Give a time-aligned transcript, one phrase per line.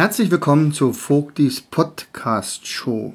[0.00, 3.12] Herzlich willkommen zu Vogtis Podcast Show.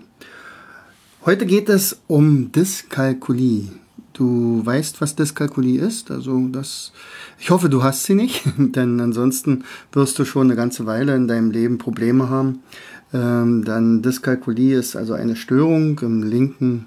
[1.25, 3.69] Heute geht es um Dyskalkulie.
[4.13, 6.91] Du weißt, was Dyskalkulie ist, also das,
[7.39, 9.63] ich hoffe, du hast sie nicht, denn ansonsten
[9.93, 12.59] wirst du schon eine ganze Weile in deinem Leben Probleme haben.
[13.11, 16.85] Ähm, dann Dyskalkulie ist also eine Störung im linken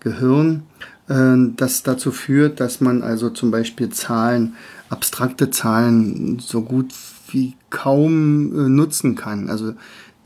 [0.00, 0.64] Gehirn,
[1.08, 4.54] äh, das dazu führt, dass man also zum Beispiel Zahlen,
[4.88, 6.92] abstrakte Zahlen so gut
[7.30, 9.50] wie kaum äh, nutzen kann.
[9.50, 9.74] Also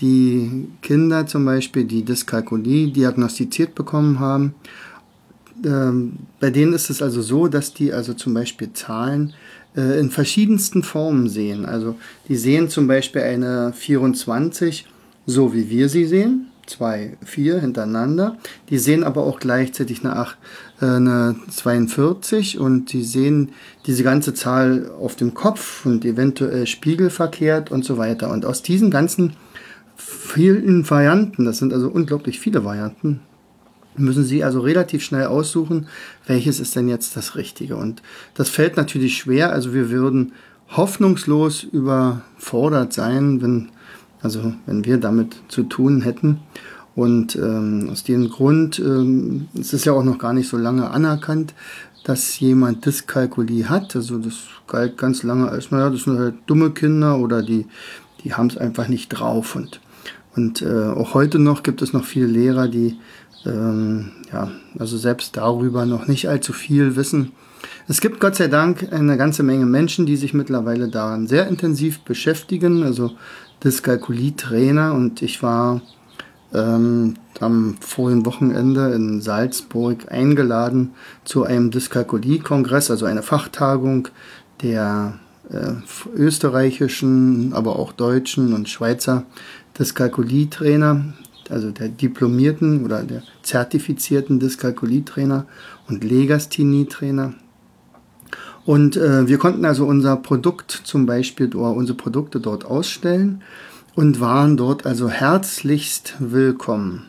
[0.00, 4.54] die Kinder zum Beispiel, die Dyskalkulie diagnostiziert bekommen haben,
[5.64, 9.34] ähm, bei denen ist es also so, dass die also zum Beispiel Zahlen
[9.76, 11.66] äh, in verschiedensten Formen sehen.
[11.66, 11.96] Also
[12.28, 14.86] die sehen zum Beispiel eine 24
[15.26, 18.38] so wie wir sie sehen, zwei, vier hintereinander.
[18.70, 20.38] Die sehen aber auch gleichzeitig eine, 8,
[20.80, 23.52] äh, eine 42 und die sehen
[23.86, 28.30] diese ganze Zahl auf dem Kopf und eventuell spiegelverkehrt und so weiter.
[28.30, 29.34] Und aus diesen ganzen
[29.96, 33.20] vielen Varianten, das sind also unglaublich viele Varianten,
[33.96, 35.88] müssen Sie also relativ schnell aussuchen,
[36.26, 37.76] welches ist denn jetzt das Richtige.
[37.76, 38.02] Und
[38.34, 39.52] das fällt natürlich schwer.
[39.52, 40.32] Also wir würden
[40.68, 43.68] hoffnungslos überfordert sein, wenn,
[44.22, 46.40] also wenn wir damit zu tun hätten.
[46.94, 50.90] Und ähm, aus dem Grund, ähm, es ist ja auch noch gar nicht so lange
[50.90, 51.54] anerkannt,
[52.04, 53.94] dass jemand Dyskalkulie hat.
[53.94, 54.34] Also das
[54.66, 57.66] galt ganz lange als, naja, das sind halt dumme Kinder oder die,
[58.24, 59.54] die haben es einfach nicht drauf.
[59.54, 59.80] Und
[60.36, 62.97] und äh, auch heute noch gibt es noch viele Lehrer, die
[63.47, 67.32] ähm, ja, also selbst darüber noch nicht allzu viel wissen.
[67.90, 71.98] Es gibt Gott sei Dank eine ganze Menge Menschen, die sich mittlerweile daran sehr intensiv
[72.02, 73.10] beschäftigen, also
[73.64, 75.80] Dyskalkulie-Trainer und ich war
[76.54, 80.92] ähm, am vorigen Wochenende in Salzburg eingeladen
[81.24, 84.06] zu einem Dyskalkulie-Kongress, also eine Fachtagung
[84.62, 85.18] der
[85.50, 85.72] äh,
[86.14, 89.24] österreichischen, aber auch deutschen und Schweizer
[89.76, 91.12] Dyskalkulie-Trainer,
[91.48, 95.46] also der diplomierten oder der zertifizierten Dyskalkulie-Trainer
[95.88, 97.34] und Legasthenie-Trainer.
[98.65, 103.43] Und äh, wir konnten also unser Produkt zum Beispiel oder unsere Produkte dort ausstellen
[103.94, 107.06] und waren dort also herzlichst willkommen.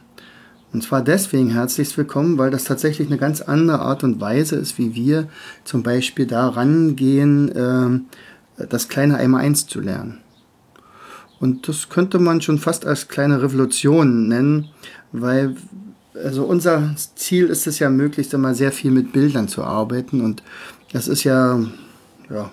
[0.74, 4.78] Und zwar deswegen herzlichst willkommen, weil das tatsächlich eine ganz andere Art und Weise ist,
[4.78, 5.28] wie wir
[5.66, 10.20] zum Beispiel da rangehen, äh, das kleine Einmal eins zu lernen.
[11.42, 14.70] Und das könnte man schon fast als kleine Revolution nennen,
[15.12, 15.56] weil
[16.24, 20.44] also unser Ziel ist es ja möglichst immer sehr viel mit Bildern zu arbeiten und
[20.94, 21.60] das ist ja,
[22.30, 22.52] ja,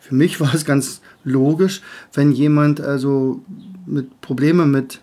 [0.00, 1.82] für mich war es ganz logisch,
[2.14, 3.42] wenn jemand also
[3.86, 5.00] mit Probleme mit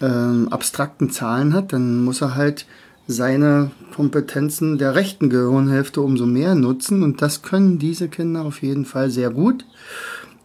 [0.00, 2.66] ähm, abstrakten Zahlen hat, dann muss er halt
[3.06, 8.86] seine Kompetenzen der rechten Gehirnhälfte umso mehr nutzen und das können diese Kinder auf jeden
[8.86, 9.64] Fall sehr gut.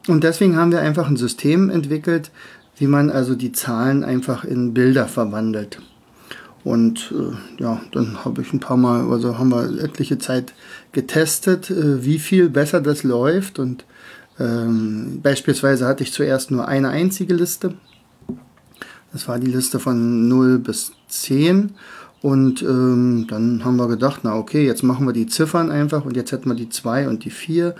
[0.07, 2.31] Und deswegen haben wir einfach ein System entwickelt,
[2.78, 5.80] wie man also die Zahlen einfach in Bilder verwandelt.
[6.63, 10.53] Und äh, ja, dann habe ich ein paar Mal, also haben wir etliche Zeit
[10.91, 13.59] getestet, äh, wie viel besser das läuft.
[13.59, 13.85] Und
[14.39, 17.75] ähm, beispielsweise hatte ich zuerst nur eine einzige Liste.
[19.11, 21.71] Das war die Liste von 0 bis 10.
[22.21, 26.17] Und ähm, dann haben wir gedacht, na okay, jetzt machen wir die Ziffern einfach und
[26.17, 27.75] jetzt hätten wir die 2 und die 4.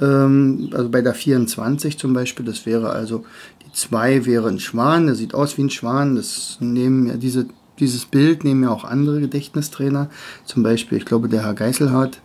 [0.00, 3.24] Ähm, also bei der 24 zum Beispiel, das wäre also,
[3.66, 6.16] die 2 wäre ein Schwan, der sieht aus wie ein Schwan.
[6.16, 7.46] Das nehmen ja diese,
[7.82, 10.08] dieses Bild nehmen ja auch andere Gedächtnistrainer.
[10.44, 12.20] Zum Beispiel, ich glaube, der Herr Geiselhardt,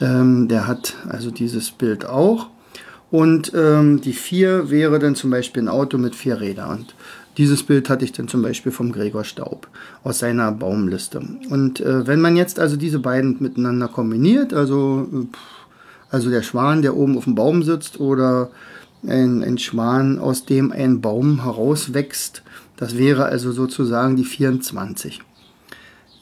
[0.00, 2.48] ähm, der hat also dieses Bild auch.
[3.10, 6.80] Und ähm, die 4 wäre dann zum Beispiel ein Auto mit vier Rädern.
[6.80, 6.94] Und
[7.38, 9.68] dieses Bild hatte ich dann zum Beispiel vom Gregor Staub
[10.04, 11.22] aus seiner Baumliste.
[11.48, 15.26] Und äh, wenn man jetzt also diese beiden miteinander kombiniert, also äh,
[16.10, 18.50] also der Schwan, der oben auf dem Baum sitzt oder
[19.06, 22.42] ein, ein Schwan, aus dem ein Baum herauswächst.
[22.76, 25.20] Das wäre also sozusagen die 24.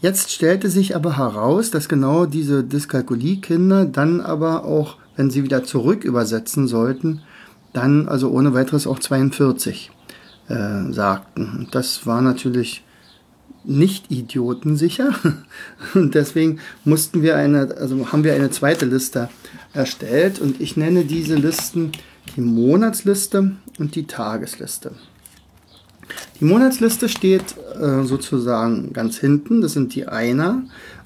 [0.00, 5.62] Jetzt stellte sich aber heraus, dass genau diese Dyskalkulie-Kinder dann aber auch, wenn sie wieder
[5.64, 7.20] zurück übersetzen sollten,
[7.72, 9.90] dann also ohne weiteres auch 42
[10.48, 11.56] äh, sagten.
[11.58, 12.82] Und das war natürlich
[13.62, 15.14] nicht idiotensicher.
[15.94, 19.28] Und deswegen mussten wir eine, also haben wir eine zweite Liste
[19.72, 21.92] erstellt und ich nenne diese Listen
[22.36, 24.92] die Monatsliste und die Tagesliste.
[26.40, 30.62] Die Monatsliste steht äh, sozusagen ganz hinten, das sind die Einer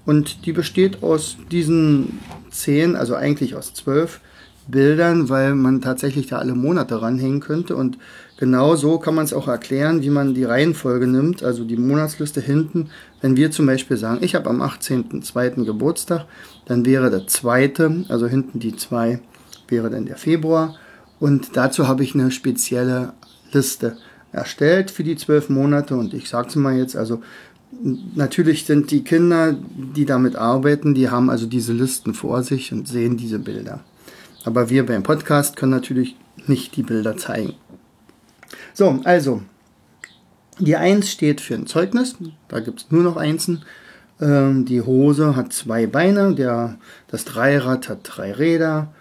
[0.07, 2.21] und die besteht aus diesen
[2.51, 4.21] zehn, also eigentlich aus zwölf
[4.67, 7.99] Bildern, weil man tatsächlich da alle Monate ranhängen könnte und
[8.39, 12.41] genau so kann man es auch erklären, wie man die Reihenfolge nimmt, also die Monatsliste
[12.41, 12.89] hinten.
[13.21, 15.65] Wenn wir zum Beispiel sagen, ich habe am 18.02.
[15.65, 16.25] Geburtstag,
[16.65, 19.21] dann wäre der zweite, also hinten die zwei,
[19.69, 20.77] wäre dann der Februar
[21.25, 23.15] und dazu habe ich eine spezielle
[23.51, 23.97] Liste
[24.31, 27.23] erstellt für die zwölf Monate und ich sage es mal jetzt, also
[28.15, 29.57] natürlich sind die Kinder,
[29.97, 33.81] die damit arbeiten, die haben also diese Listen vor sich und sehen diese Bilder.
[34.45, 36.15] Aber wir beim Podcast können natürlich
[36.47, 37.55] nicht die Bilder zeigen.
[38.75, 39.41] So, also,
[40.59, 42.17] die 1 steht für ein Zeugnis,
[42.49, 43.65] da gibt es nur noch Einsen.
[44.21, 46.77] Ähm, die Hose hat zwei Beine, der,
[47.09, 48.93] das Dreirad hat drei Räder.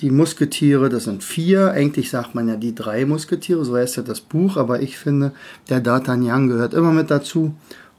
[0.00, 1.72] Die Musketiere, das sind vier.
[1.72, 5.32] Eigentlich sagt man ja die drei Musketiere, so heißt ja das Buch, aber ich finde,
[5.68, 7.54] der D'Artagnan gehört immer mit dazu.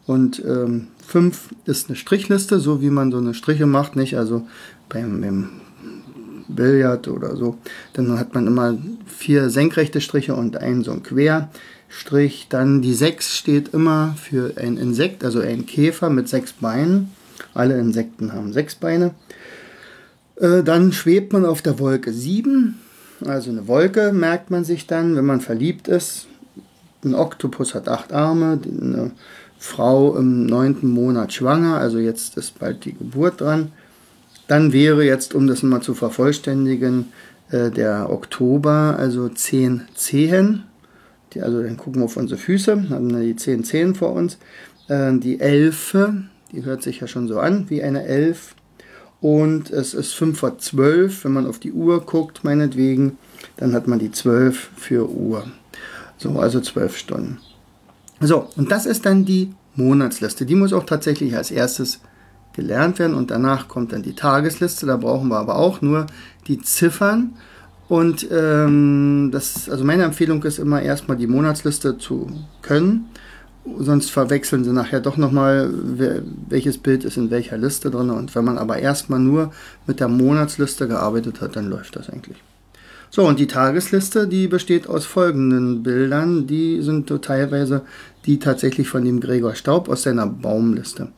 [0.07, 4.17] Und ähm, fünf ist eine Strichliste, so wie man so eine Striche macht, nicht?
[4.17, 4.47] Also
[4.89, 5.49] beim, beim
[6.47, 7.57] Billard oder so.
[7.93, 12.47] Dann hat man immer vier senkrechte Striche und einen so ein Querstrich.
[12.49, 17.11] Dann die sechs steht immer für ein Insekt, also ein Käfer mit sechs Beinen.
[17.53, 19.11] Alle Insekten haben sechs Beine.
[20.41, 22.77] Äh, dann schwebt man auf der Wolke 7.
[23.25, 26.27] Also eine Wolke merkt man sich dann, wenn man verliebt ist.
[27.05, 28.59] Ein Oktopus hat acht Arme.
[28.63, 29.11] Eine
[29.61, 33.71] Frau im neunten Monat schwanger, also jetzt ist bald die Geburt dran.
[34.47, 37.13] Dann wäre jetzt, um das mal zu vervollständigen,
[37.51, 40.63] äh, der Oktober, also 10 Zehen.
[41.33, 44.39] Die, also dann gucken wir auf unsere Füße, haben die 10 Zehen vor uns.
[44.87, 48.55] Äh, die Elfe, die hört sich ja schon so an wie eine Elf.
[49.21, 53.17] Und es ist 5 vor 12, wenn man auf die Uhr guckt, meinetwegen,
[53.57, 55.45] dann hat man die 12 für Uhr.
[56.17, 57.37] So, also 12 Stunden.
[58.19, 60.45] So, und das ist dann die Monatsliste.
[60.45, 62.01] Die muss auch tatsächlich als erstes
[62.53, 64.85] gelernt werden und danach kommt dann die Tagesliste.
[64.85, 66.07] Da brauchen wir aber auch nur
[66.47, 67.35] die Ziffern.
[67.87, 72.27] Und ähm, das, also meine Empfehlung ist immer erstmal die Monatsliste zu
[72.61, 73.09] können.
[73.77, 75.69] Sonst verwechseln sie nachher doch nochmal,
[76.49, 78.09] welches Bild ist in welcher Liste drin.
[78.09, 79.51] Und wenn man aber erstmal nur
[79.85, 82.37] mit der Monatsliste gearbeitet hat, dann läuft das eigentlich.
[83.11, 86.47] So, und die Tagesliste, die besteht aus folgenden Bildern.
[86.47, 87.81] Die sind teilweise
[88.25, 91.09] die tatsächlich von dem Gregor Staub aus seiner Baumliste.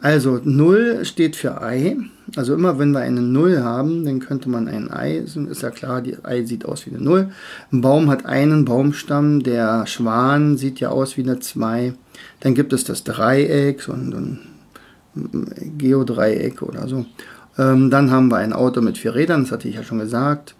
[0.00, 1.96] Also 0 steht für Ei.
[2.36, 6.02] Also immer wenn wir eine 0 haben, dann könnte man ein Ei, ist ja klar,
[6.02, 7.30] die Ei sieht aus wie eine 0.
[7.72, 11.94] Ein Baum hat einen Baumstamm, der Schwan sieht ja aus wie eine 2.
[12.40, 14.40] Dann gibt es das Dreieck, so ein,
[15.78, 17.06] Geodreieck oder so.
[17.58, 20.54] Ähm, dann haben wir ein Auto mit vier Rädern, das hatte ich ja schon gesagt.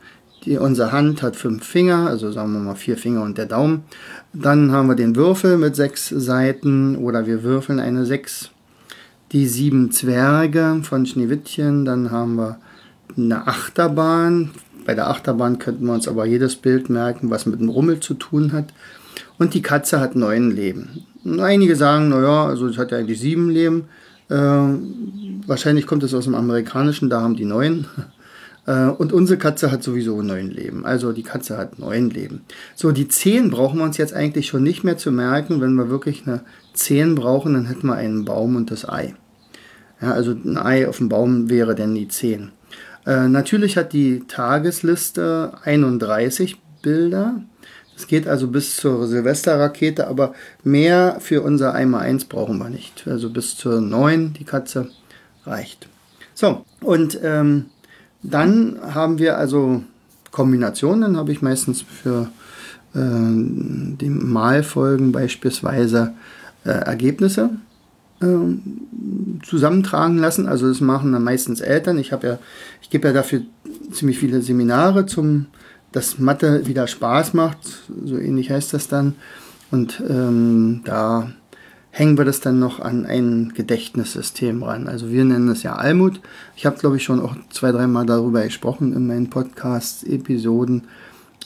[0.45, 3.83] Die, unsere Hand hat fünf Finger, also sagen wir mal vier Finger und der Daumen.
[4.33, 8.51] Dann haben wir den Würfel mit sechs Seiten oder wir würfeln eine sechs.
[9.37, 11.85] Die sieben Zwerge von Schneewittchen.
[11.85, 12.59] Dann haben wir
[13.19, 14.53] eine Achterbahn.
[14.87, 18.15] Bei der Achterbahn könnten wir uns aber jedes Bild merken, was mit dem Rummel zu
[18.15, 18.73] tun hat.
[19.37, 21.05] Und die Katze hat neun Leben.
[21.39, 23.89] Einige sagen, naja, also es hat ja eigentlich sieben Leben.
[24.31, 24.37] Äh,
[25.47, 27.85] wahrscheinlich kommt es aus dem Amerikanischen, da haben die neun.
[28.69, 30.85] Äh, und unsere Katze hat sowieso neun Leben.
[30.85, 32.41] Also die Katze hat neun Leben.
[32.75, 35.61] So, die zehn brauchen wir uns jetzt eigentlich schon nicht mehr zu merken.
[35.61, 36.41] Wenn wir wirklich eine
[36.73, 39.15] zehn brauchen, dann hätten wir einen Baum und das Ei.
[40.01, 42.53] Ja, also ein Ei auf dem Baum wäre dann die zehn.
[43.07, 47.41] Äh, natürlich hat die Tagesliste 31 Bilder.
[47.97, 53.07] Es geht also bis zur Silvesterrakete, aber mehr für unser Einmal 1 brauchen wir nicht.
[53.09, 54.91] Also bis zur 9, die Katze,
[55.47, 55.89] reicht.
[56.35, 57.67] So, und ähm,
[58.23, 59.83] dann haben wir also
[60.31, 62.29] Kombinationen, dann habe ich meistens für
[62.95, 66.13] äh, die Malfolgen beispielsweise
[66.65, 67.51] äh, Ergebnisse
[68.21, 70.47] äh, zusammentragen lassen.
[70.47, 71.99] Also das machen dann meistens Eltern.
[71.99, 72.39] Ich habe ja,
[72.83, 73.43] ich gebe ja dafür
[73.93, 75.47] ziemlich viele Seminare zum,
[75.93, 77.59] dass Mathe wieder Spaß macht.
[78.05, 79.15] So ähnlich heißt das dann.
[79.71, 81.31] Und ähm, da
[81.91, 84.87] hängen wir das dann noch an ein Gedächtnissystem ran.
[84.87, 86.21] Also wir nennen es ja Almut.
[86.55, 90.83] Ich habe, glaube ich, schon auch zwei, dreimal darüber gesprochen in meinen Podcast-Episoden.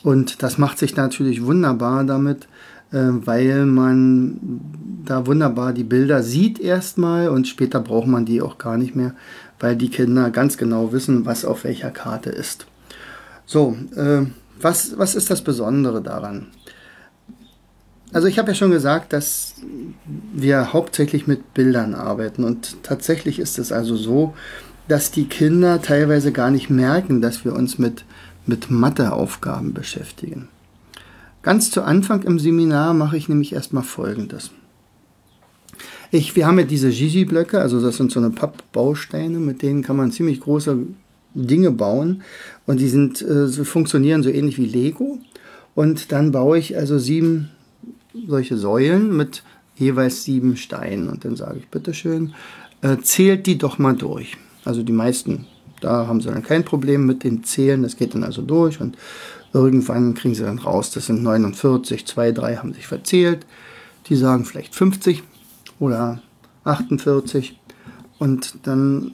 [0.02, 2.48] Und das macht sich natürlich wunderbar damit,
[2.98, 4.60] weil man
[5.04, 9.14] da wunderbar die Bilder sieht erstmal und später braucht man die auch gar nicht mehr,
[9.58, 12.66] weil die Kinder ganz genau wissen, was auf welcher Karte ist.
[13.46, 14.22] So, äh,
[14.60, 16.48] was, was ist das Besondere daran?
[18.12, 19.54] Also ich habe ja schon gesagt, dass
[20.32, 24.34] wir hauptsächlich mit Bildern arbeiten und tatsächlich ist es also so,
[24.88, 28.04] dass die Kinder teilweise gar nicht merken, dass wir uns mit
[28.46, 30.48] mit Matheaufgaben beschäftigen.
[31.42, 34.50] Ganz zu Anfang im Seminar mache ich nämlich erstmal Folgendes.
[36.10, 39.96] Ich, wir haben ja diese Gigi-Blöcke, also das sind so eine Pappbausteine, mit denen kann
[39.96, 40.78] man ziemlich große
[41.34, 42.22] Dinge bauen
[42.66, 45.18] und die sind, äh, so funktionieren so ähnlich wie Lego.
[45.74, 47.50] Und dann baue ich also sieben
[48.26, 49.44] solche Säulen mit
[49.76, 52.34] jeweils sieben Steinen und dann sage ich, bitteschön,
[52.82, 54.36] äh, zählt die doch mal durch.
[54.64, 55.46] Also die meisten,
[55.80, 58.98] da haben sie dann kein Problem mit dem Zählen, das geht dann also durch und
[59.52, 63.46] irgendwann kriegen sie dann raus, das sind 49, zwei, drei haben sich verzählt.
[64.06, 65.22] Die sagen vielleicht 50
[65.78, 66.22] oder
[66.64, 67.58] 48
[68.18, 69.12] und dann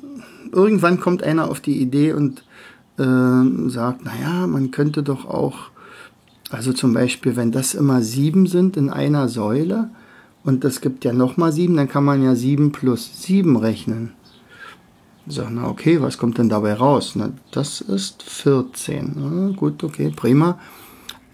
[0.52, 2.44] irgendwann kommt einer auf die Idee und
[2.98, 5.70] äh, sagt, naja, man könnte doch auch,
[6.50, 9.90] also zum Beispiel, wenn das immer sieben sind in einer Säule
[10.44, 14.12] und das gibt ja nochmal sieben, dann kann man ja sieben plus sieben rechnen.
[15.28, 17.12] Sage, na okay, was kommt denn dabei raus?
[17.16, 19.16] Na, das ist 14.
[19.16, 20.58] Na, gut, okay, prima.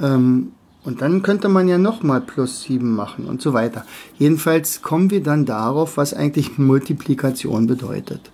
[0.01, 0.53] Ähm,
[0.85, 3.85] und dann könnte man ja nochmal plus 7 machen und so weiter.
[4.19, 8.33] Jedenfalls kommen wir dann darauf, was eigentlich Multiplikation bedeutet.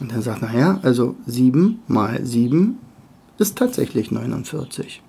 [0.00, 2.78] Und dann sagt, naja, also 7 mal 7
[3.38, 5.02] ist tatsächlich 49.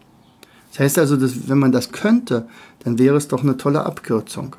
[0.72, 2.48] Das heißt also, dass, wenn man das könnte,
[2.84, 4.56] dann wäre es doch eine tolle Abkürzung.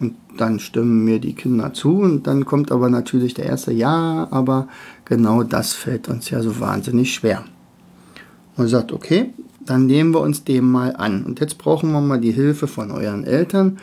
[0.00, 4.26] Und dann stimmen mir die Kinder zu und dann kommt aber natürlich der erste Ja,
[4.30, 4.66] aber
[5.04, 7.44] genau das fällt uns ja so wahnsinnig schwer.
[8.56, 9.30] Und sagt, okay,
[9.64, 11.24] dann nehmen wir uns dem mal an.
[11.24, 13.78] Und jetzt brauchen wir mal die Hilfe von euren Eltern.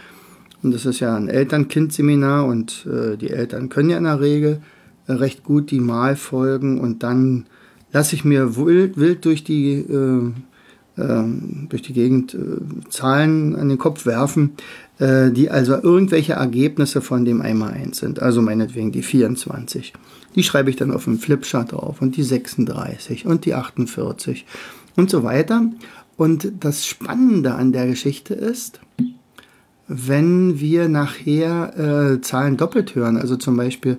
[0.63, 4.62] Und das ist ja ein Eltern-Kind-Seminar und äh, die Eltern können ja in der Regel
[5.05, 7.45] äh, recht gut die Malfolgen und dann
[7.91, 10.31] lasse ich mir wild, wild durch die äh,
[10.97, 14.53] ähm, durch die Gegend äh, Zahlen an den Kopf werfen,
[15.00, 18.22] äh, die also irgendwelche Ergebnisse von dem einmal eins sind.
[18.22, 19.94] Also meinetwegen die 24.
[20.36, 24.46] Die schreibe ich dann auf dem Flipchart drauf und die 36 und die 48
[24.96, 25.63] und so weiter.
[26.16, 28.80] Und das Spannende an der Geschichte ist,
[29.88, 33.98] wenn wir nachher äh, Zahlen doppelt hören, also zum Beispiel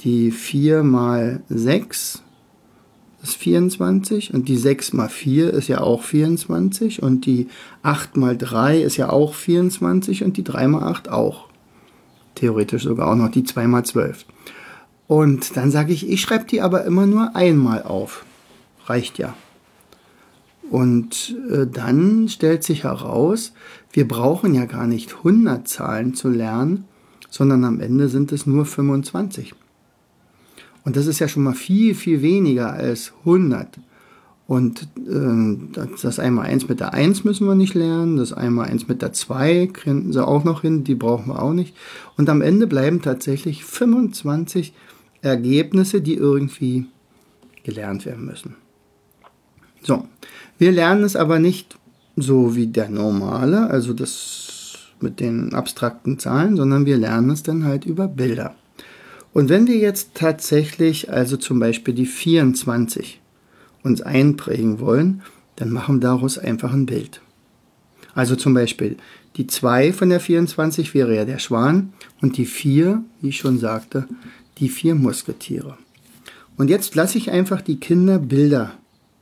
[0.00, 2.22] die 4 mal 6
[3.22, 7.48] ist 24 und die 6 mal 4 ist ja auch 24 und die
[7.82, 11.48] 8 mal 3 ist ja auch 24 und die 3 mal 8 auch.
[12.34, 14.24] Theoretisch sogar auch noch die 2 mal 12.
[15.08, 18.24] Und dann sage ich, ich schreibe die aber immer nur einmal auf.
[18.86, 19.34] Reicht ja.
[20.70, 23.52] Und äh, dann stellt sich heraus,
[23.90, 26.84] wir brauchen ja gar nicht 100 Zahlen zu lernen,
[27.30, 29.54] sondern am Ende sind es nur 25.
[30.84, 33.78] Und das ist ja schon mal viel, viel weniger als 100.
[34.46, 38.88] Und äh, das einmal eins mit der 1 müssen wir nicht lernen, das einmal eins
[38.88, 41.76] mit der 2 kriegen sie auch noch hin, die brauchen wir auch nicht.
[42.16, 44.72] Und am Ende bleiben tatsächlich 25
[45.20, 46.86] Ergebnisse, die irgendwie
[47.62, 48.54] gelernt werden müssen.
[49.82, 50.04] So,
[50.56, 51.78] wir lernen es aber nicht
[52.16, 57.64] so wie der normale, also das mit den abstrakten Zahlen, sondern wir lernen es dann
[57.64, 58.54] halt über Bilder.
[59.38, 63.20] Und wenn wir jetzt tatsächlich also zum Beispiel die 24
[63.84, 65.22] uns einprägen wollen,
[65.54, 67.20] dann machen wir daraus einfach ein Bild.
[68.14, 68.96] Also zum Beispiel
[69.36, 73.60] die 2 von der 24 wäre ja der Schwan und die 4, wie ich schon
[73.60, 74.08] sagte,
[74.58, 75.78] die vier Musketiere.
[76.56, 78.72] Und jetzt lasse ich einfach die Kinder Bilder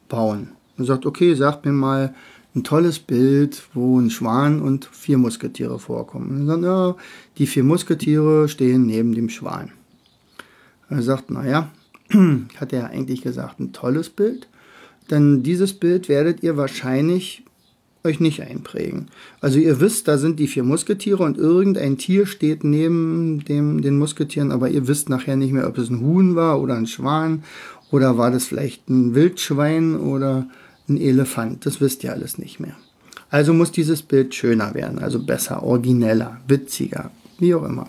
[0.08, 0.49] bauen.
[0.78, 2.14] Und sagt, okay, sagt mir mal
[2.54, 6.40] ein tolles Bild, wo ein Schwan und vier Musketiere vorkommen.
[6.40, 6.96] Und dann, ja,
[7.37, 9.73] die vier Musketiere stehen neben dem Schwan.
[10.88, 11.70] Er sagt, naja,
[12.60, 14.48] hat er eigentlich gesagt, ein tolles Bild.
[15.10, 17.44] Denn dieses Bild werdet ihr wahrscheinlich
[18.06, 19.08] euch nicht einprägen.
[19.40, 23.98] Also ihr wisst, da sind die vier Musketiere und irgendein Tier steht neben dem, den
[23.98, 27.42] Musketieren, aber ihr wisst nachher nicht mehr, ob es ein Huhn war oder ein Schwan
[27.90, 30.46] oder war das vielleicht ein Wildschwein oder
[30.88, 31.66] ein Elefant.
[31.66, 32.76] Das wisst ihr alles nicht mehr.
[33.28, 37.88] Also muss dieses Bild schöner werden, also besser, origineller, witziger, wie auch immer.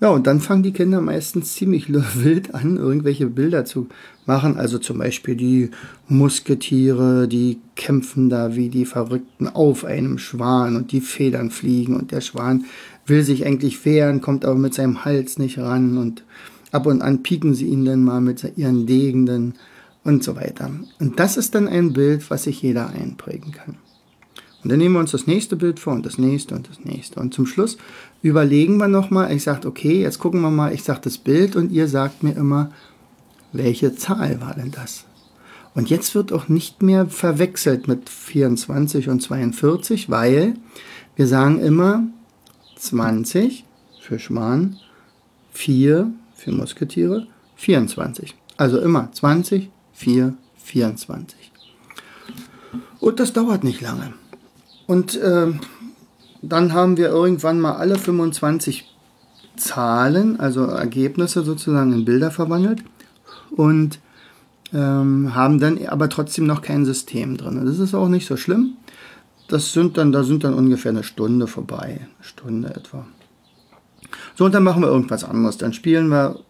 [0.00, 3.88] Ja, und dann fangen die Kinder meistens ziemlich wild an, irgendwelche Bilder zu
[4.26, 4.56] machen.
[4.56, 5.70] Also zum Beispiel die
[6.08, 12.12] Musketiere, die kämpfen da wie die Verrückten auf einem Schwan und die Federn fliegen und
[12.12, 12.64] der Schwan
[13.06, 16.24] will sich eigentlich wehren, kommt aber mit seinem Hals nicht ran und
[16.70, 19.54] ab und an pieken sie ihn dann mal mit ihren Degenden
[20.04, 20.70] und so weiter.
[21.00, 23.76] Und das ist dann ein Bild, was sich jeder einprägen kann.
[24.62, 27.20] Und dann nehmen wir uns das nächste Bild vor und das nächste und das nächste.
[27.20, 27.78] Und zum Schluss
[28.22, 31.70] überlegen wir nochmal, ich sage, okay, jetzt gucken wir mal, ich sage das Bild und
[31.70, 32.72] ihr sagt mir immer,
[33.52, 35.04] welche Zahl war denn das?
[35.74, 40.54] Und jetzt wird auch nicht mehr verwechselt mit 24 und 42, weil
[41.14, 42.02] wir sagen immer
[42.76, 43.64] 20
[44.00, 44.76] für Schwan,
[45.52, 48.34] 4 für Musketiere, 24.
[48.56, 51.52] Also immer 20, 4, 24.
[52.98, 54.14] Und das dauert nicht lange.
[54.88, 55.52] Und äh,
[56.40, 58.84] dann haben wir irgendwann mal alle 25
[59.56, 62.82] Zahlen, also Ergebnisse sozusagen in Bilder verwandelt
[63.50, 64.00] und
[64.72, 67.64] ähm, haben dann aber trotzdem noch kein System drin.
[67.66, 68.76] Das ist auch nicht so schlimm.
[69.48, 73.06] Das sind dann, da sind dann ungefähr eine Stunde vorbei, eine Stunde etwa.
[74.36, 75.58] So, und dann machen wir irgendwas anderes.
[75.58, 76.40] Dann spielen wir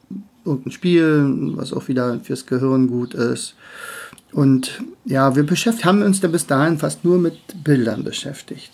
[0.44, 3.56] irgendein Spiel, was auch wieder fürs Gehirn gut ist.
[4.32, 8.72] Und ja, wir haben uns da bis dahin fast nur mit Bildern beschäftigt.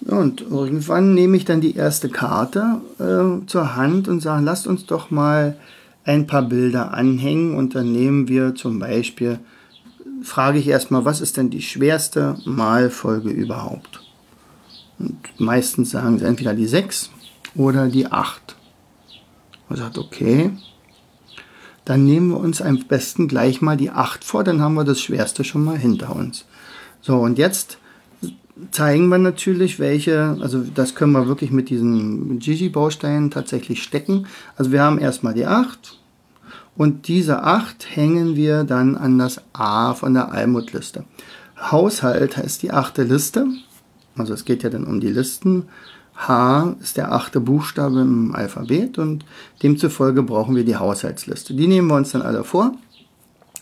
[0.00, 4.86] Und irgendwann nehme ich dann die erste Karte äh, zur Hand und sage, lasst uns
[4.86, 5.56] doch mal
[6.04, 9.40] ein paar Bilder anhängen und dann nehmen wir zum Beispiel,
[10.22, 14.00] frage ich erstmal, was ist denn die schwerste Malfolge überhaupt?
[14.98, 17.10] Und meistens sagen sie entweder die 6
[17.56, 18.54] oder die 8.
[19.68, 20.52] Man sagt, okay,
[21.86, 25.00] dann nehmen wir uns am besten gleich mal die 8 vor, dann haben wir das
[25.00, 26.44] Schwerste schon mal hinter uns.
[27.00, 27.78] So, und jetzt
[28.72, 34.26] zeigen wir natürlich, welche, also das können wir wirklich mit diesen Gigi-Bausteinen tatsächlich stecken.
[34.56, 35.98] Also wir haben erstmal die 8
[36.76, 41.04] und diese 8 hängen wir dann an das A von der Almutliste.
[41.58, 43.46] Haushalt heißt die achte Liste,
[44.16, 45.68] also es geht ja dann um die Listen.
[46.16, 49.24] H ist der achte Buchstabe im Alphabet und
[49.62, 51.54] demzufolge brauchen wir die Haushaltsliste.
[51.54, 52.72] Die nehmen wir uns dann alle vor,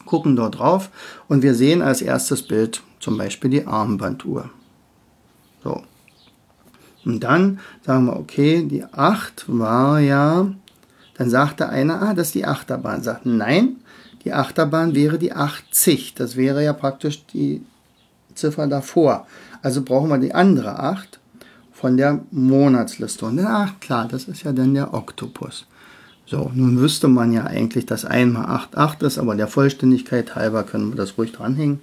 [0.06, 0.90] gucken dort drauf
[1.28, 4.50] und wir sehen als erstes Bild zum Beispiel die Armbanduhr.
[5.62, 5.82] So.
[7.04, 10.46] Und dann sagen wir, okay, die 8 war ja,
[11.18, 13.02] dann sagte einer, ah, das ist die Achterbahn.
[13.02, 13.76] Sagt, nein,
[14.24, 16.14] die Achterbahn wäre die 80.
[16.14, 17.62] Das wäre ja praktisch die
[18.34, 19.26] Ziffer davor.
[19.60, 21.20] Also brauchen wir die andere 8
[21.84, 23.26] von der Monatsliste.
[23.26, 25.66] Und ach klar, das ist ja dann der Oktopus.
[26.24, 30.34] So, nun wüsste man ja eigentlich, dass 1 mal 8 8 ist, aber der Vollständigkeit
[30.34, 31.80] halber können wir das ruhig dranhängen.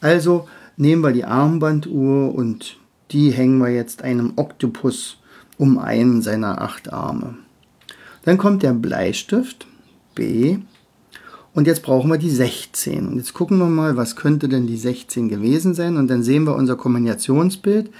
[0.00, 0.48] Also
[0.78, 2.78] nehmen wir die Armbanduhr und
[3.10, 5.18] die hängen wir jetzt einem Oktopus
[5.58, 7.34] um einen seiner acht Arme.
[8.24, 9.66] Dann kommt der Bleistift
[10.14, 10.56] B
[11.52, 13.08] und jetzt brauchen wir die 16.
[13.08, 15.98] Und jetzt gucken wir mal, was könnte denn die 16 gewesen sein.
[15.98, 17.90] Und dann sehen wir unser Kombinationsbild.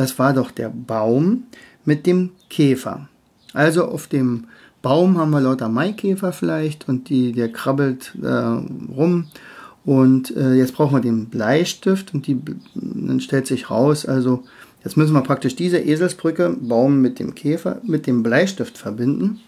[0.00, 1.42] Das war doch der Baum
[1.84, 3.10] mit dem Käfer.
[3.52, 4.44] Also auf dem
[4.80, 9.26] Baum haben wir lauter Maikäfer vielleicht und die, der krabbelt äh, rum.
[9.84, 12.40] Und äh, jetzt brauchen wir den Bleistift und die,
[12.74, 14.42] dann stellt sich raus, also
[14.82, 19.40] jetzt müssen wir praktisch diese Eselsbrücke Baum mit dem Käfer, mit dem Bleistift verbinden.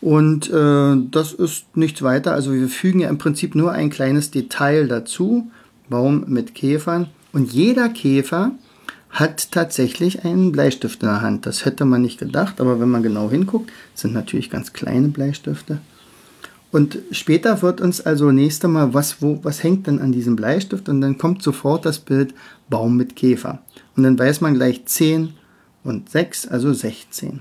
[0.00, 2.32] Und äh, das ist nichts weiter.
[2.32, 5.50] Also wir fügen ja im Prinzip nur ein kleines Detail dazu.
[5.90, 7.08] Baum mit Käfern.
[7.34, 8.52] Und jeder Käfer
[9.16, 11.46] hat tatsächlich einen Bleistift in der Hand.
[11.46, 15.78] Das hätte man nicht gedacht, aber wenn man genau hinguckt, sind natürlich ganz kleine Bleistifte.
[16.70, 20.90] Und später wird uns also nächste Mal, was, wo, was hängt denn an diesem Bleistift?
[20.90, 22.34] Und dann kommt sofort das Bild
[22.68, 23.62] Baum mit Käfer.
[23.96, 25.32] Und dann weiß man gleich 10
[25.82, 27.40] und 6, also 16.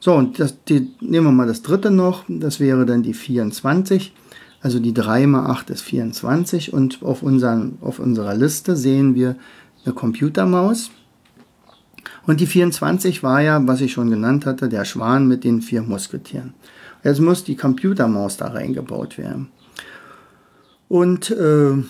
[0.00, 2.24] So, und das, die, nehmen wir mal das dritte noch.
[2.28, 4.12] Das wäre dann die 24.
[4.60, 6.74] Also die 3 mal 8 ist 24.
[6.74, 9.36] Und auf, unseren, auf unserer Liste sehen wir
[9.84, 10.90] eine Computermaus.
[12.26, 15.82] Und die 24 war ja, was ich schon genannt hatte, der Schwan mit den vier
[15.82, 16.54] Musketieren.
[17.02, 19.48] Jetzt muss die Computermaus da reingebaut werden.
[20.88, 21.82] Und äh,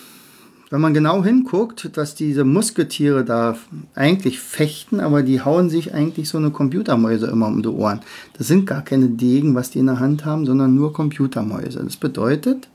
[0.72, 3.59] wenn man genau hinguckt, dass diese Musketiere da
[3.94, 8.00] eigentlich fechten, aber die hauen sich eigentlich so eine Computermäuse immer um die Ohren.
[8.38, 11.85] Das sind gar keine Degen, was die in der Hand haben, sondern nur Computermäuse.
[11.85, 12.70] Das bedeutet,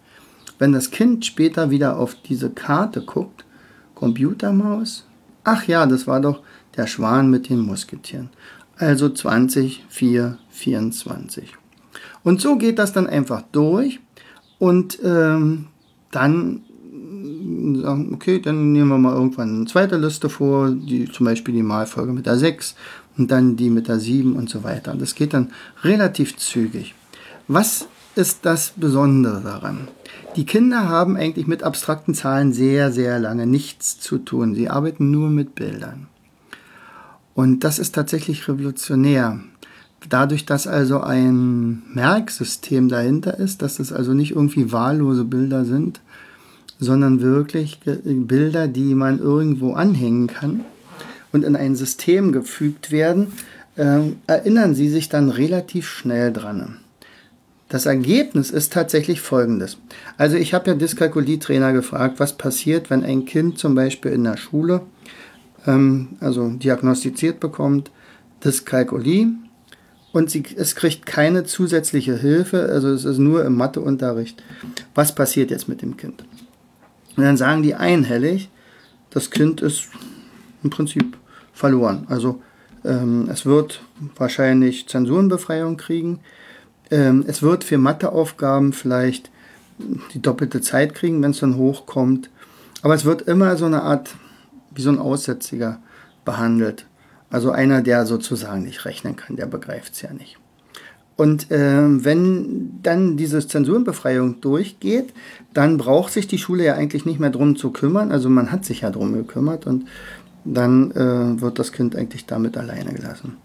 [0.59, 3.45] wenn das Kind später wieder auf diese Karte guckt,
[3.95, 5.06] Computermaus,
[5.47, 6.41] ach ja, das war doch
[6.75, 8.29] der Schwan mit den Musketieren.
[8.77, 11.53] Also 20, 4, 24.
[12.23, 13.99] Und so geht das dann einfach durch
[14.59, 15.67] und ähm,
[16.11, 16.63] dann
[17.81, 21.63] sagen, okay, dann nehmen wir mal irgendwann eine zweite Liste vor, die, zum Beispiel die
[21.63, 22.75] Malfolge mit der 6
[23.17, 24.95] und dann die mit der 7 und so weiter.
[24.95, 25.51] Das geht dann
[25.83, 26.93] relativ zügig.
[27.47, 29.87] Was ist das Besondere daran?
[30.37, 34.53] Die Kinder haben eigentlich mit abstrakten Zahlen sehr, sehr lange nichts zu tun.
[34.53, 36.05] Sie arbeiten nur mit Bildern.
[37.33, 39.39] Und das ist tatsächlich revolutionär.
[40.07, 46.01] Dadurch, dass also ein Merksystem dahinter ist, dass es also nicht irgendwie wahllose Bilder sind,
[46.79, 50.63] sondern wirklich Bilder, die man irgendwo anhängen kann
[51.31, 53.33] und in ein System gefügt werden,
[53.75, 56.77] äh, erinnern Sie sich dann relativ schnell dran.
[57.69, 59.77] Das Ergebnis ist tatsächlich folgendes.
[60.17, 64.37] Also ich habe ja Dyskalkulie-Trainer gefragt, was passiert, wenn ein Kind zum Beispiel in der
[64.37, 64.81] Schule
[65.65, 67.91] ähm, also diagnostiziert bekommt,
[68.43, 69.27] Dyskalkulie
[70.13, 74.41] und sie, es kriegt keine zusätzliche Hilfe, also es ist nur im Matheunterricht.
[74.95, 76.23] Was passiert jetzt mit dem Kind?
[77.17, 78.49] Und dann sagen die einhellig,
[79.09, 79.89] das Kind ist
[80.63, 81.17] im Prinzip
[81.53, 82.05] verloren.
[82.07, 82.41] Also
[82.85, 83.81] ähm, es wird
[84.15, 86.19] wahrscheinlich Zensurenbefreiung kriegen.
[86.91, 89.29] Ähm, es wird für Matheaufgaben vielleicht
[90.13, 92.29] die doppelte Zeit kriegen, wenn es dann hochkommt.
[92.81, 94.15] Aber es wird immer so eine Art,
[94.73, 95.79] wie so ein Aussätziger
[96.25, 96.85] behandelt.
[97.29, 100.37] Also einer, der sozusagen nicht rechnen kann, der begreift es ja nicht.
[101.17, 105.13] Und äh, wenn dann diese Zensurenbefreiung durchgeht,
[105.53, 108.11] dann braucht sich die Schule ja eigentlich nicht mehr drum zu kümmern.
[108.11, 109.85] Also man hat sich ja drum gekümmert und
[110.45, 113.35] dann äh, wird das Kind eigentlich damit alleine gelassen.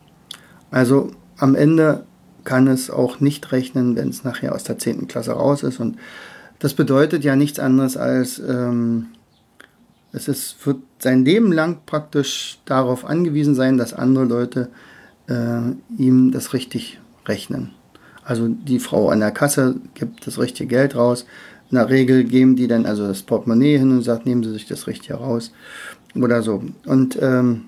[0.70, 2.05] Also am Ende
[2.44, 5.09] kann es auch nicht rechnen, wenn es nachher aus der 10.
[5.09, 5.81] Klasse raus ist.
[5.81, 5.96] Und
[6.59, 9.07] das bedeutet ja nichts anderes als, ähm,
[10.12, 14.68] es ist, wird sein Leben lang praktisch darauf angewiesen sein, dass andere Leute
[15.28, 17.70] äh, ihm das richtig rechnen.
[18.24, 21.26] Also die Frau an der Kasse gibt das richtige Geld raus.
[21.70, 24.66] In der Regel geben die dann also das Portemonnaie hin und sagt, nehmen Sie sich
[24.66, 25.52] das Richtige raus
[26.14, 26.62] oder so.
[26.85, 27.64] Und ähm,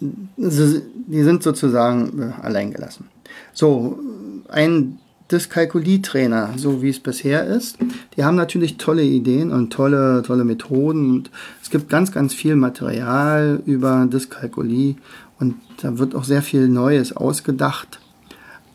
[0.00, 3.08] die sind sozusagen äh, alleingelassen.
[3.52, 3.98] So,
[4.48, 4.98] ein
[5.30, 7.78] Dyskalkulietrainer, so wie es bisher ist,
[8.16, 11.10] die haben natürlich tolle Ideen und tolle, tolle Methoden.
[11.10, 11.30] Und
[11.62, 14.96] es gibt ganz, ganz viel Material über Dyskalkulie
[15.38, 18.00] und da wird auch sehr viel Neues ausgedacht.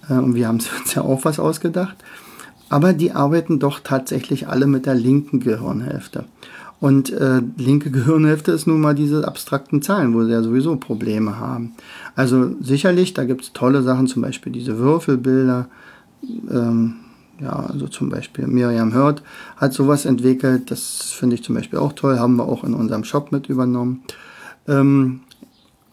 [0.10, 1.96] Äh, und wir haben uns ja auch was ausgedacht.
[2.70, 6.26] Aber die arbeiten doch tatsächlich alle mit der linken Gehirnhälfte.
[6.82, 11.38] Und äh, linke Gehirnhälfte ist nun mal diese abstrakten Zahlen, wo sie ja sowieso Probleme
[11.40, 11.74] haben.
[12.16, 15.68] Also sicherlich, da gibt es tolle Sachen, zum Beispiel diese Würfelbilder.
[16.50, 16.96] Ähm,
[17.40, 19.22] ja, also zum Beispiel Miriam Hurt
[19.58, 20.72] hat sowas entwickelt.
[20.72, 24.02] Das finde ich zum Beispiel auch toll, haben wir auch in unserem Shop mit übernommen.
[24.68, 25.20] Ähm,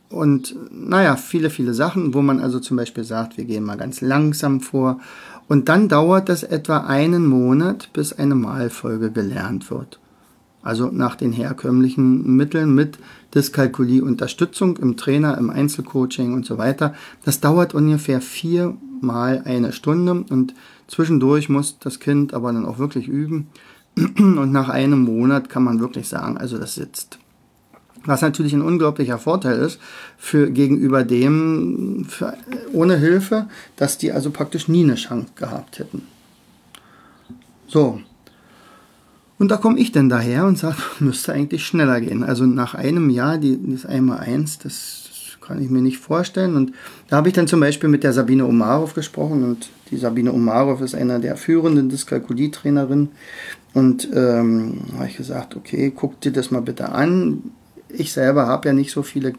[0.09, 4.01] und naja, viele, viele Sachen, wo man also zum Beispiel sagt, wir gehen mal ganz
[4.01, 5.01] langsam vor.
[5.49, 9.99] Und dann dauert es etwa einen Monat, bis eine Malfolge gelernt wird
[10.69, 12.99] also nach den herkömmlichen Mitteln mit
[13.35, 16.95] Dyskalkulie-Unterstützung im Trainer, im Einzelcoaching und so weiter.
[17.25, 20.53] Das dauert ungefähr viermal eine Stunde und
[20.87, 23.49] zwischendurch muss das Kind aber dann auch wirklich üben.
[23.97, 27.19] Und nach einem Monat kann man wirklich sagen, also das sitzt.
[28.05, 29.81] Was natürlich ein unglaublicher Vorteil ist
[30.19, 32.35] für gegenüber dem für,
[32.73, 36.03] ohne Hilfe, dass die also praktisch nie eine Chance gehabt hätten.
[37.67, 38.01] So,
[39.39, 42.23] und da komme ich dann daher und sage, müsste eigentlich schneller gehen.
[42.23, 45.09] Also nach einem Jahr, die, das einmal eins, das,
[45.49, 46.55] kann ich mir nicht vorstellen.
[46.55, 46.73] Und
[47.09, 49.43] da habe ich dann zum Beispiel mit der Sabine Omarov gesprochen.
[49.43, 53.09] Und die Sabine Omarov ist einer der führenden Dyskalkulie-Trainerinnen.
[53.73, 57.51] Und ähm, habe ich gesagt, okay, guck dir das mal bitte an.
[57.89, 59.33] Ich selber habe ja nicht so viele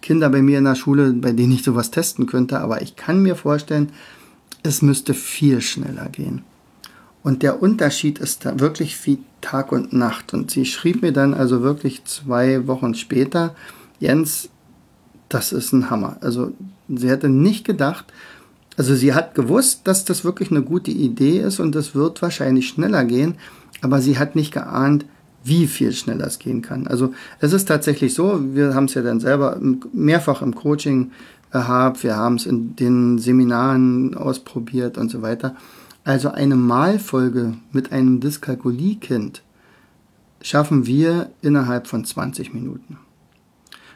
[0.00, 2.58] Kinder bei mir in der Schule, bei denen ich sowas testen könnte.
[2.58, 3.90] Aber ich kann mir vorstellen,
[4.64, 6.42] es müsste viel schneller gehen.
[7.22, 10.34] Und der Unterschied ist da wirklich wie Tag und Nacht.
[10.34, 13.54] Und sie schrieb mir dann also wirklich zwei Wochen später,
[14.00, 14.48] Jens,
[15.28, 16.16] das ist ein Hammer.
[16.20, 16.52] Also
[16.88, 18.06] sie hätte nicht gedacht,
[18.76, 22.68] also sie hat gewusst, dass das wirklich eine gute Idee ist und es wird wahrscheinlich
[22.68, 23.34] schneller gehen,
[23.82, 25.04] aber sie hat nicht geahnt,
[25.44, 26.86] wie viel schneller es gehen kann.
[26.86, 29.58] Also es ist tatsächlich so, wir haben es ja dann selber
[29.92, 31.10] mehrfach im Coaching
[31.50, 35.54] gehabt, wir haben es in den Seminaren ausprobiert und so weiter.
[36.04, 39.42] Also eine Malfolge mit einem Dyskalkulie-Kind
[40.40, 42.98] schaffen wir innerhalb von 20 Minuten.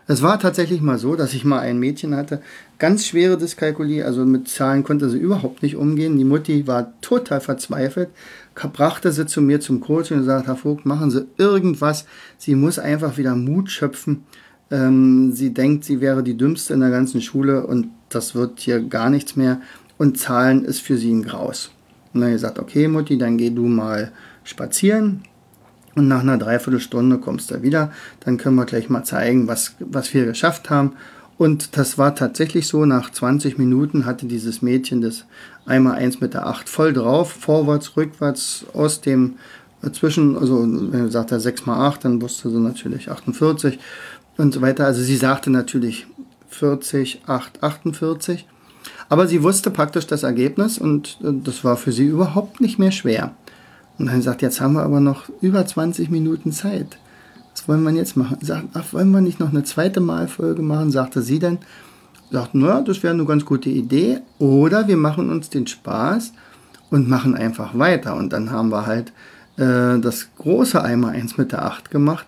[0.09, 2.40] Es war tatsächlich mal so, dass ich mal ein Mädchen hatte,
[2.79, 6.16] ganz schwere Dyskalkulie, also mit Zahlen konnte sie überhaupt nicht umgehen.
[6.16, 8.11] Die Mutti war total verzweifelt,
[8.55, 12.07] brachte sie zu mir zum Coach und sagte, Herr Vogt, machen Sie irgendwas.
[12.38, 14.23] Sie muss einfach wieder Mut schöpfen.
[14.71, 18.81] Ähm, sie denkt, sie wäre die dümmste in der ganzen Schule und das wird hier
[18.81, 19.61] gar nichts mehr.
[19.99, 21.73] Und Zahlen ist für sie ein Graus.
[22.17, 24.11] Und dann gesagt, okay Mutti, dann geh du mal
[24.43, 25.23] spazieren.
[25.97, 27.93] Und nach einer Dreiviertelstunde kommst du wieder.
[28.21, 30.93] Dann können wir gleich mal zeigen, was, was wir geschafft haben.
[31.37, 32.87] Und das war tatsächlich so.
[32.87, 35.27] Nach 20 Minuten hatte dieses Mädchen das
[35.67, 35.99] einmal
[36.33, 37.33] der 8 voll drauf.
[37.33, 39.35] Vorwärts, rückwärts, aus dem
[39.83, 43.79] äh, zwischen, also wenn du sagst 6 mal 8, dann wusste sie natürlich 48
[44.39, 44.87] und so weiter.
[44.87, 46.07] Also sie sagte natürlich
[46.49, 48.47] 40, 8, 48.
[49.09, 52.92] Aber sie wusste praktisch das Ergebnis und äh, das war für sie überhaupt nicht mehr
[52.92, 53.33] schwer.
[53.99, 56.99] Und dann sagt, jetzt haben wir aber noch über 20 Minuten Zeit.
[57.53, 58.37] Was wollen wir jetzt machen?
[58.42, 60.90] Sagt, ach, wollen wir nicht noch eine zweite Malfolge machen?
[60.90, 61.59] Sagte sie dann.
[62.31, 64.19] Sagt, naja, das wäre eine ganz gute Idee.
[64.38, 66.33] Oder wir machen uns den Spaß
[66.90, 68.16] und machen einfach weiter.
[68.16, 69.12] Und dann haben wir halt
[69.57, 72.27] äh, das große Eimer 1 mit der 8 gemacht.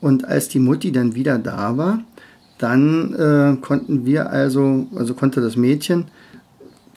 [0.00, 2.00] Und als die Mutti dann wieder da war,
[2.62, 6.06] dann äh, konnten wir also, also konnte das Mädchen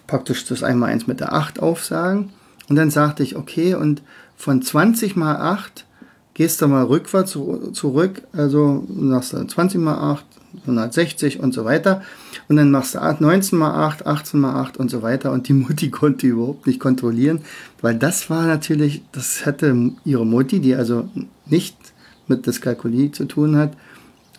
[0.08, 2.32] praktisch das einmal eins mit der 8 aufsagen.
[2.70, 4.02] Und dann sagte ich, okay, und
[4.38, 5.86] von 20 mal 8
[6.34, 10.26] gehst du mal rückwärts zurück, also machst du 20 mal 8,
[10.62, 12.02] 160 und so weiter.
[12.48, 15.32] Und dann machst du 19 mal 8, 18 mal 8 und so weiter.
[15.32, 17.42] Und die Mutti konnte überhaupt nicht kontrollieren,
[17.82, 21.10] weil das war natürlich, das hätte ihre Mutti, die also
[21.46, 21.78] nicht
[22.28, 23.74] mit Dyskalkulie zu tun hat,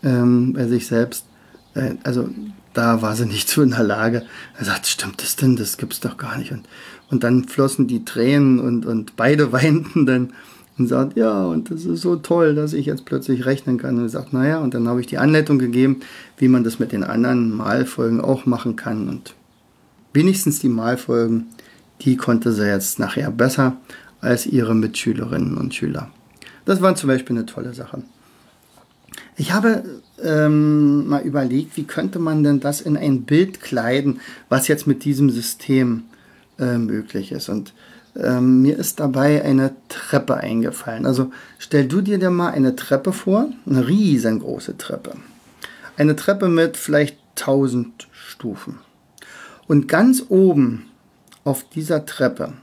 [0.06, 1.26] ähm, bei sich selbst,
[1.74, 2.28] äh, also
[2.72, 4.24] da war sie nicht so in der Lage.
[4.58, 5.56] Er sagt, stimmt das denn?
[5.56, 6.52] Das gibt's doch gar nicht.
[6.52, 6.68] Und,
[7.10, 10.32] und dann flossen die Tränen und, und beide weinten dann
[10.78, 13.96] und sagt, ja, und das ist so toll, dass ich jetzt plötzlich rechnen kann.
[13.96, 16.00] Und er sagt, naja, und dann habe ich die Anleitung gegeben,
[16.36, 19.08] wie man das mit den anderen Malfolgen auch machen kann.
[19.08, 19.34] Und
[20.12, 21.46] wenigstens die Malfolgen,
[22.02, 23.78] die konnte sie jetzt nachher besser
[24.20, 26.10] als ihre Mitschülerinnen und Schüler.
[26.66, 28.02] Das war zum Beispiel eine tolle Sache.
[29.36, 29.84] Ich habe
[30.22, 35.04] ähm, mal überlegt, wie könnte man denn das in ein Bild kleiden, was jetzt mit
[35.04, 36.04] diesem System
[36.58, 37.50] äh, möglich ist.
[37.50, 37.74] Und
[38.16, 41.04] ähm, mir ist dabei eine Treppe eingefallen.
[41.04, 45.12] Also stell du dir mal eine Treppe vor, eine riesengroße Treppe.
[45.98, 48.78] Eine Treppe mit vielleicht 1000 Stufen.
[49.66, 50.86] Und ganz oben
[51.44, 52.54] auf dieser Treppe,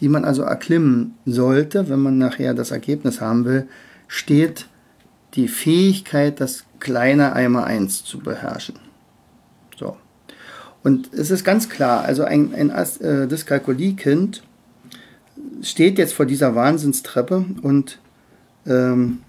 [0.00, 3.68] die man also erklimmen sollte, wenn man nachher das Ergebnis haben will,
[4.08, 4.66] steht
[5.34, 8.76] die Fähigkeit, das kleine einmal eins zu beherrschen.
[9.78, 9.96] So.
[10.82, 14.42] Und es ist ganz klar, also ein, ein äh, Dyskalkulie-Kind
[15.62, 17.98] steht jetzt vor dieser Wahnsinnstreppe und
[18.66, 19.20] ähm,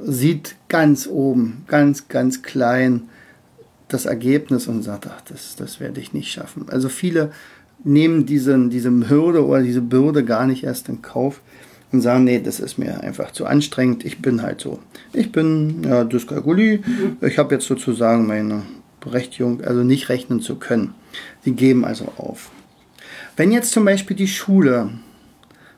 [0.00, 3.08] sieht ganz oben, ganz, ganz klein
[3.88, 6.66] das Ergebnis und sagt, ach, das, das werde ich nicht schaffen.
[6.68, 7.32] Also viele
[7.84, 11.40] nehmen diesen, diese Hürde oder diese Bürde gar nicht erst in Kauf
[11.92, 14.78] und sagen, nee, das ist mir einfach zu anstrengend, ich bin halt so.
[15.12, 16.80] Ich bin ja, Dyskalkulie,
[17.20, 18.62] ich habe jetzt sozusagen meine
[19.00, 20.94] Berechtigung, also nicht rechnen zu können.
[21.44, 22.50] Sie geben also auf.
[23.36, 24.90] Wenn jetzt zum Beispiel die Schule,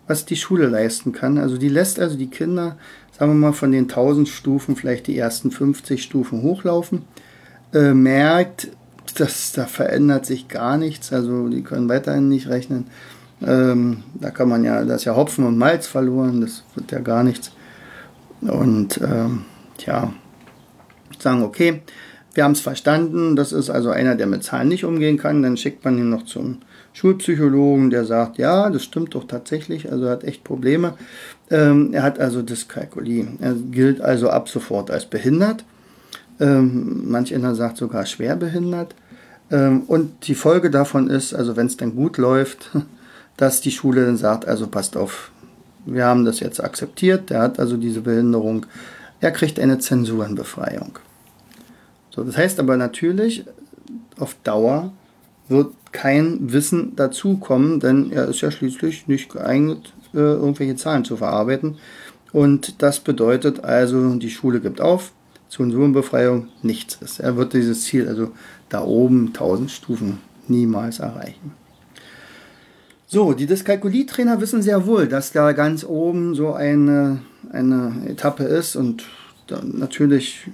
[0.07, 2.77] was die Schule leisten kann, also die lässt also die Kinder,
[3.17, 7.03] sagen wir mal, von den 1000 Stufen vielleicht die ersten 50 Stufen hochlaufen,
[7.73, 8.69] äh, merkt,
[9.17, 12.87] dass da verändert sich gar nichts, also die können weiterhin nicht rechnen.
[13.47, 17.01] Ähm, da kann man ja, da ist ja Hopfen und Malz verloren, das wird ja
[17.01, 17.53] gar nichts.
[18.43, 19.45] Und ähm,
[19.87, 20.13] ja,
[21.19, 21.83] sagen, okay,
[22.35, 25.57] wir haben es verstanden, das ist also einer, der mit Zahlen nicht umgehen kann, dann
[25.57, 26.59] schickt man ihn noch zum
[26.93, 30.95] Schulpsychologen, der sagt, ja, das stimmt doch tatsächlich, also er hat echt Probleme.
[31.51, 33.27] Ähm, er hat also Dyskalkulie.
[33.41, 35.65] Er gilt also ab sofort als behindert.
[36.39, 38.95] Ähm, manch einer sagt sogar schwer behindert.
[39.51, 42.71] Ähm, und die Folge davon ist, also wenn es dann gut läuft,
[43.41, 45.33] dass die Schule dann sagt, also passt auf,
[45.87, 48.67] wir haben das jetzt akzeptiert, der hat also diese Behinderung,
[49.21, 50.99] er kriegt eine Zensurenbefreiung.
[52.11, 53.45] So, das heißt aber natürlich,
[54.19, 54.93] auf Dauer
[55.49, 61.17] wird kein Wissen dazukommen, denn er ist ja schließlich nicht geeignet, äh, irgendwelche Zahlen zu
[61.17, 61.79] verarbeiten.
[62.33, 65.13] Und das bedeutet also, die Schule gibt auf,
[65.49, 67.21] Zensurenbefreiung nichts ist.
[67.21, 68.33] Er wird dieses Ziel, also
[68.69, 71.53] da oben 1000 Stufen, niemals erreichen.
[73.13, 77.21] So, die Dyskalkulietrainer wissen sehr wohl, dass da ganz oben so eine,
[77.51, 79.05] eine Etappe ist und
[79.73, 80.49] natürlich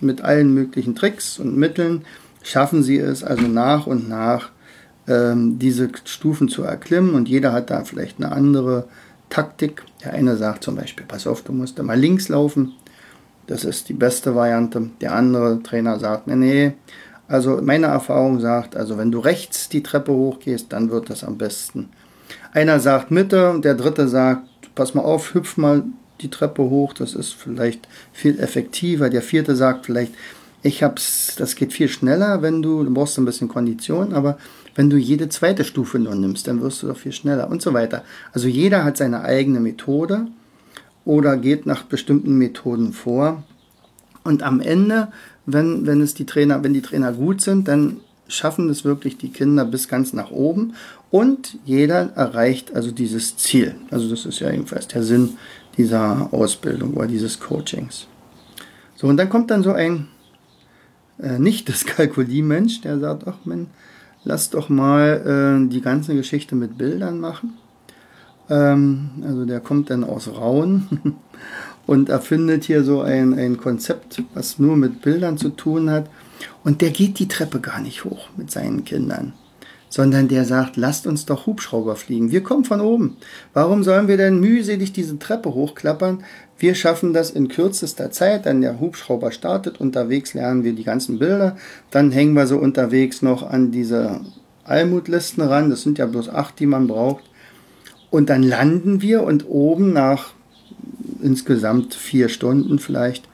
[0.00, 2.04] mit allen möglichen Tricks und Mitteln
[2.44, 4.50] schaffen sie es also nach und nach
[5.08, 8.86] ähm, diese Stufen zu erklimmen und jeder hat da vielleicht eine andere
[9.28, 9.82] Taktik.
[10.04, 12.74] Der eine sagt zum Beispiel, pass auf, du musst mal links laufen,
[13.48, 14.90] das ist die beste Variante.
[15.00, 16.74] Der andere Trainer sagt, nee, nee,
[17.28, 21.38] also meine Erfahrung sagt, also wenn du rechts die Treppe hochgehst, dann wird das am
[21.38, 21.88] besten.
[22.52, 24.42] Einer sagt Mitte der dritte sagt,
[24.74, 25.84] pass mal auf, hüpf mal
[26.20, 29.10] die Treppe hoch, das ist vielleicht viel effektiver.
[29.10, 30.14] Der vierte sagt vielleicht,
[30.62, 34.38] ich hab's, das geht viel schneller, wenn du, du brauchst ein bisschen Kondition, aber
[34.74, 37.74] wenn du jede zweite Stufe nur nimmst, dann wirst du doch viel schneller und so
[37.74, 38.02] weiter.
[38.32, 40.26] Also jeder hat seine eigene Methode
[41.04, 43.42] oder geht nach bestimmten Methoden vor.
[44.24, 45.08] Und am Ende,
[45.46, 49.30] wenn, wenn es die Trainer, wenn die Trainer gut sind, dann schaffen es wirklich die
[49.30, 50.74] Kinder bis ganz nach oben
[51.10, 53.74] und jeder erreicht also dieses Ziel.
[53.90, 55.36] Also das ist ja ebenfalls der Sinn
[55.76, 58.06] dieser Ausbildung oder dieses Coachings.
[58.96, 60.08] So, und dann kommt dann so ein
[61.20, 63.68] äh, nicht das Kalkuliemensch, der sagt, ach man,
[64.24, 67.54] lass doch mal äh, die ganze Geschichte mit Bildern machen.
[68.48, 71.16] Ähm, also der kommt dann aus Rauen
[71.86, 76.08] und erfindet hier so ein, ein Konzept, was nur mit Bildern zu tun hat.
[76.62, 79.34] Und der geht die Treppe gar nicht hoch mit seinen Kindern
[79.94, 82.32] sondern der sagt, lasst uns doch Hubschrauber fliegen.
[82.32, 83.16] Wir kommen von oben.
[83.52, 86.24] Warum sollen wir denn mühselig diese Treppe hochklappern?
[86.58, 91.20] Wir schaffen das in kürzester Zeit, dann der Hubschrauber startet, unterwegs lernen wir die ganzen
[91.20, 91.56] Bilder,
[91.92, 94.20] dann hängen wir so unterwegs noch an diese
[94.64, 97.22] Almutlisten ran, das sind ja bloß acht, die man braucht.
[98.10, 100.32] Und dann landen wir und oben nach
[101.24, 103.28] insgesamt vier Stunden vielleicht,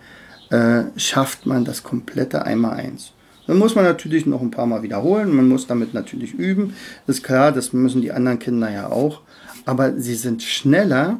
[0.50, 3.12] äh, schafft man das komplette einmal eins.
[3.46, 6.74] Dann muss man natürlich noch ein paar Mal wiederholen, man muss damit natürlich üben.
[7.07, 9.22] Ist klar, das müssen die anderen Kinder ja auch.
[9.66, 11.18] Aber sie sind schneller,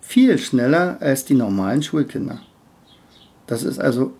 [0.00, 2.40] viel schneller als die normalen Schulkinder.
[3.46, 4.12] Das ist also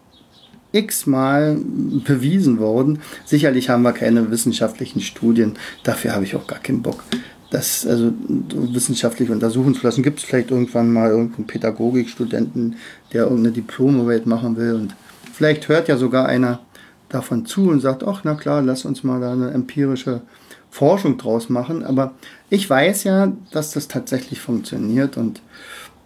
[0.73, 1.57] x-mal
[2.05, 3.01] bewiesen worden.
[3.25, 5.55] Sicherlich haben wir keine wissenschaftlichen Studien,
[5.85, 7.05] dafür habe ich auch gar keinen Bock.
[7.51, 8.13] Das also
[8.55, 10.03] wissenschaftlich untersuchen zu lassen.
[10.03, 12.77] Gibt es vielleicht irgendwann mal irgendeinen Pädagogikstudenten,
[13.13, 14.95] der irgendeine Diplomarbeit machen will und
[15.33, 16.61] vielleicht hört ja sogar einer
[17.09, 20.23] davon zu und sagt, ach na klar, lass uns mal da eine empirische
[20.71, 21.85] Forschung draus machen.
[21.85, 22.15] Aber
[22.49, 25.43] ich weiß ja, dass das tatsächlich funktioniert und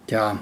[0.09, 0.39] ja,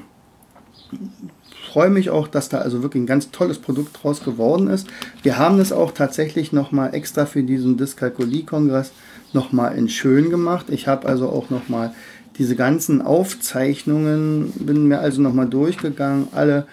[1.74, 4.88] freue mich auch, dass da also wirklich ein ganz tolles Produkt draus geworden ist.
[5.24, 8.92] Wir haben es auch tatsächlich nochmal extra für diesen Dyskalkulie-Kongress
[9.34, 10.68] nochmal in schön gemacht.
[10.70, 11.96] Ich habe also auch nochmal
[12.38, 16.68] diese ganzen Aufzeichnungen, bin mir also nochmal durchgegangen, alle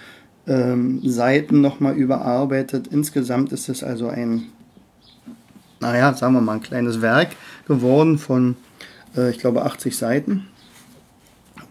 [0.47, 2.89] ähm, Seiten nochmal überarbeitet.
[2.89, 4.49] Insgesamt ist es also ein,
[5.81, 7.29] naja, sagen wir mal, ein kleines Werk
[7.67, 8.55] geworden von,
[9.17, 10.47] äh, ich glaube, 80 Seiten,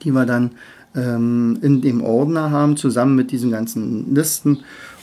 [0.02, 0.54] die wir dann
[0.96, 4.60] ähm, in dem Ordner haben, zusammen mit diesen ganzen Listen.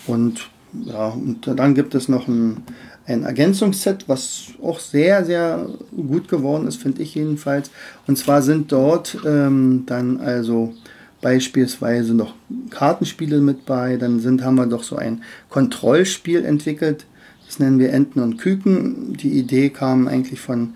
[0.06, 0.48] Und,
[0.84, 2.62] ja, und dann gibt es noch ein,
[3.06, 7.70] ein Ergänzungsset, was auch sehr, sehr gut geworden ist, finde ich jedenfalls.
[8.06, 10.74] Und zwar sind dort ähm, dann also
[11.20, 12.34] beispielsweise noch
[12.70, 13.96] Kartenspiele mit bei.
[13.96, 17.06] Dann sind, haben wir doch so ein Kontrollspiel entwickelt.
[17.46, 19.14] Das nennen wir Enten und Küken.
[19.14, 20.74] Die Idee kam eigentlich von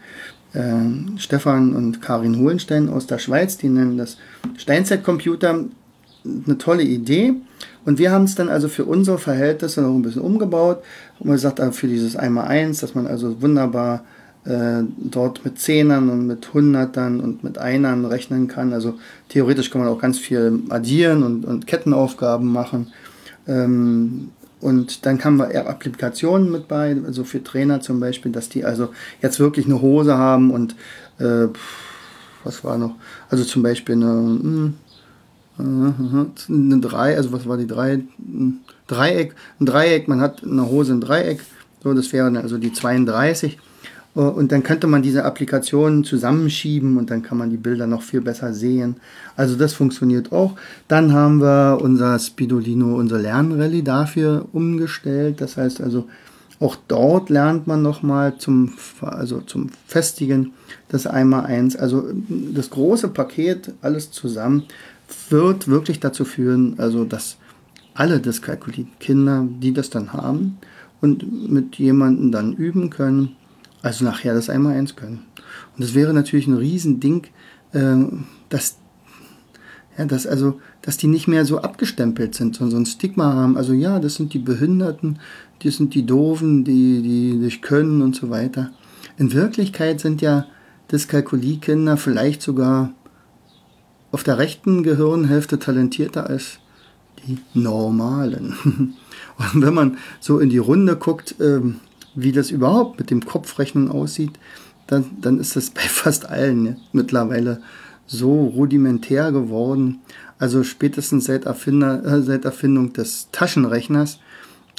[0.52, 3.56] äh, Stefan und Karin Hohenstein aus der Schweiz.
[3.56, 4.16] Die nennen das
[4.56, 5.64] Steinzeit-Computer.
[6.24, 7.34] Eine tolle Idee.
[7.84, 10.82] Und wir haben es dann also für unsere Verhältnisse noch ein bisschen umgebaut.
[11.18, 14.04] Und man sagt für dieses 1x1, dass man also wunderbar
[14.44, 18.72] äh, dort mit Zehnern und mit Hundertern und mit Einern rechnen kann.
[18.72, 22.88] Also theoretisch kann man auch ganz viel addieren und, und Kettenaufgaben machen.
[23.46, 28.64] Ähm, und dann haben wir Applikationen mit bei, also für Trainer zum Beispiel, dass die
[28.64, 28.90] also
[29.22, 30.74] jetzt wirklich eine Hose haben und
[31.18, 31.48] äh,
[32.44, 32.94] was war noch?
[33.28, 34.72] Also zum Beispiel eine,
[35.58, 38.02] äh, eine drei, also was war die drei?
[38.18, 41.40] Ein Dreieck, ein Dreieck, man hat eine Hose ein Dreieck,
[41.82, 43.69] so das wäre also die 32 äh,
[44.14, 48.20] und dann könnte man diese Applikationen zusammenschieben und dann kann man die Bilder noch viel
[48.20, 48.96] besser sehen.
[49.36, 50.56] Also das funktioniert auch.
[50.88, 55.40] Dann haben wir unser Spidolino, unser Lernrallye dafür umgestellt.
[55.40, 56.08] Das heißt also,
[56.58, 60.52] auch dort lernt man nochmal zum, also zum Festigen
[60.88, 61.76] das einmal eins.
[61.76, 64.64] Also das große Paket, alles zusammen,
[65.28, 67.36] wird wirklich dazu führen, also dass
[67.94, 70.58] alle Dyskalkulie-Kinder, die das dann haben
[71.00, 73.36] und mit jemandem dann üben können,
[73.82, 75.26] also nachher das einmal eins können.
[75.76, 77.26] Und das wäre natürlich ein Riesending,
[77.72, 77.96] äh,
[78.48, 78.76] dass,
[79.96, 83.56] ja, dass, also, dass die nicht mehr so abgestempelt sind, sondern so ein Stigma haben.
[83.56, 85.18] Also ja, das sind die Behinderten,
[85.62, 88.70] die sind die Doofen, die, die nicht können und so weiter.
[89.18, 90.46] In Wirklichkeit sind ja
[90.90, 92.92] Dyskalkulie-Kinder vielleicht sogar
[94.12, 96.58] auf der rechten Gehirnhälfte talentierter als
[97.26, 98.54] die normalen.
[99.52, 101.76] Und wenn man so in die Runde guckt, ähm,
[102.14, 104.32] wie das überhaupt mit dem Kopfrechnen aussieht,
[104.86, 107.60] dann, dann ist das bei fast allen mittlerweile
[108.06, 110.00] so rudimentär geworden.
[110.38, 114.18] Also spätestens seit, Erfinder, äh, seit Erfindung des Taschenrechners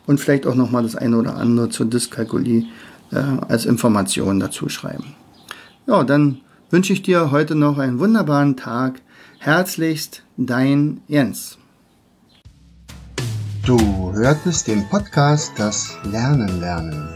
[0.07, 2.67] und vielleicht auch nochmal das eine oder andere zur Dyskalkulie
[3.13, 3.17] äh,
[3.49, 5.15] als Information dazu schreiben.
[5.87, 9.01] Ja, dann wünsche ich dir heute noch einen wunderbaren Tag.
[9.39, 11.57] Herzlichst, dein Jens.
[13.65, 17.09] Du hörtest den Podcast Das Lernen lernen.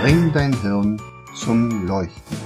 [0.00, 1.02] Bring dein Hirn
[1.34, 2.45] zum Leuchten.